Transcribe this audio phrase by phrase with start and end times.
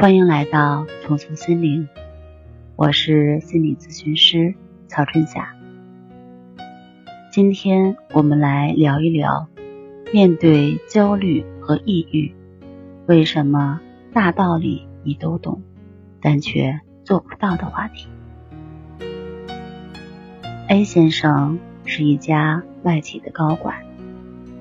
[0.00, 1.88] 欢迎来到重塑心灵，
[2.76, 4.54] 我是心理咨询师
[4.86, 5.56] 曹春霞。
[7.32, 9.48] 今天我们来聊一聊，
[10.12, 12.32] 面对焦虑和抑郁，
[13.06, 13.80] 为什么
[14.12, 15.62] 大道理你都懂，
[16.22, 18.06] 但却做不到的话题。
[20.68, 23.82] A 先生是一家外企的高管，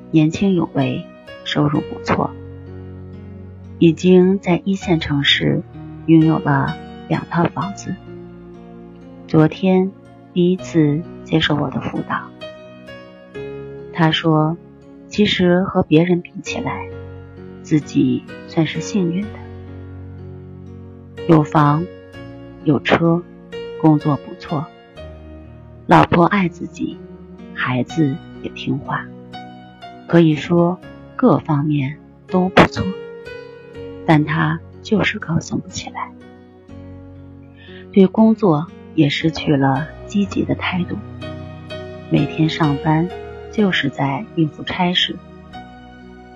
[0.09, 1.05] 年轻有为，
[1.43, 2.31] 收入不错。
[3.79, 5.61] 已经在一线城市
[6.07, 6.75] 拥有了
[7.07, 7.93] 两套房子。
[9.27, 9.91] 昨天
[10.33, 12.31] 第一次接受我的辅导，
[13.93, 14.57] 他说
[15.09, 16.89] ：“其实和别人比起来，
[17.61, 19.27] 自己算是幸运的，
[21.27, 21.85] 有房
[22.63, 23.21] 有车，
[23.79, 24.65] 工作不错，
[25.85, 26.97] 老婆爱自己，
[27.53, 29.05] 孩子也听话，
[30.07, 30.79] 可以说
[31.15, 32.83] 各方面都不错。”
[34.07, 36.09] 但他就是高兴不起来，
[37.91, 40.95] 对工作也失去了积极的态度，
[42.09, 43.09] 每天上班
[43.51, 45.17] 就是在应付差事。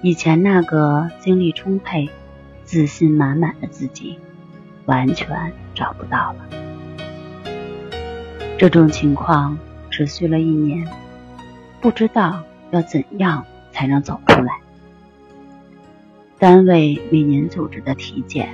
[0.04, 2.10] 以前那个精力充沛、
[2.66, 4.20] 自信满满的自己，
[4.86, 6.40] 完全找不到了。
[8.58, 9.58] 这种情况
[9.90, 10.86] 持续了一年，
[11.80, 14.60] 不知道要怎样才能走出来。
[16.42, 18.50] 单位每年组织的体检，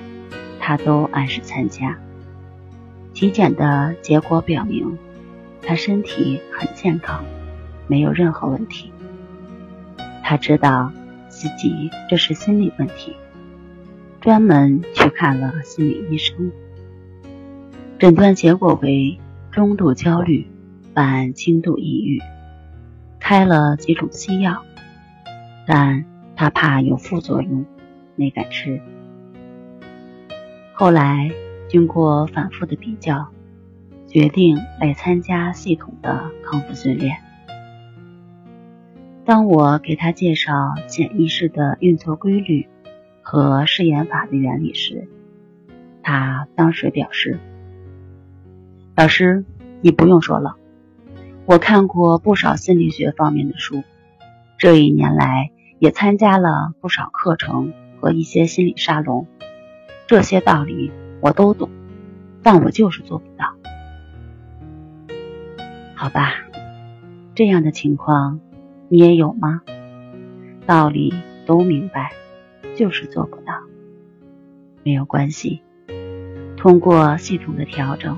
[0.60, 1.98] 他都按时参加。
[3.14, 4.98] 体检的结果表明，
[5.62, 7.24] 他身体很健康，
[7.88, 8.92] 没有任何问题。
[10.22, 10.92] 他知道
[11.30, 13.16] 自己这是心理问题，
[14.20, 16.52] 专门去看了心理医生。
[17.98, 19.18] 诊断结果为
[19.50, 20.46] 中度焦虑
[20.94, 22.22] 伴轻度抑郁，
[23.18, 24.62] 开了几种西药，
[25.66, 26.04] 但
[26.38, 27.66] 他怕有副作用。
[28.20, 28.82] 没敢吃。
[30.74, 31.30] 后来
[31.70, 33.28] 经过反复的比较，
[34.08, 37.16] 决定来参加系统的康复训练。
[39.24, 42.68] 当我给他介绍潜意识的运作规律
[43.22, 45.08] 和试验法的原理时，
[46.02, 47.38] 他当时表示
[48.98, 49.46] ：“老师，
[49.82, 50.56] 你不用说了，
[51.46, 53.84] 我看过不少心理学方面的书，
[54.58, 59.26] 这一年来也参加了不少课程。”和一些心理沙龙，
[60.06, 61.68] 这些道理我都懂，
[62.44, 63.56] 但我就是做不到。
[65.96, 66.36] 好吧，
[67.34, 68.40] 这样的情况
[68.88, 69.64] 你也有吗？
[70.68, 71.12] 道理
[71.48, 72.12] 都明白，
[72.76, 73.64] 就是做不到。
[74.84, 75.64] 没有关系，
[76.56, 78.16] 通过系统的调整，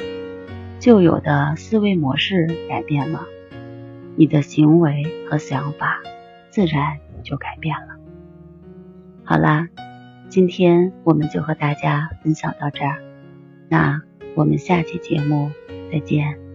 [0.79, 3.21] 旧有的思维模式改变了，
[4.17, 6.01] 你的行为和想法
[6.49, 7.95] 自然就改变了。
[9.23, 9.67] 好啦，
[10.29, 13.01] 今天我们就和大家分享到这儿，
[13.69, 14.01] 那
[14.35, 15.51] 我们下期节目
[15.91, 16.48] 再见。